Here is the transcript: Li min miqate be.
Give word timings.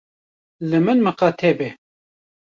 Li 0.69 0.79
min 0.85 1.03
miqate 1.09 1.51
be. 1.61 1.69